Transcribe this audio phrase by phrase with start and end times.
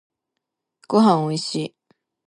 [0.87, 1.75] ごはんおいしい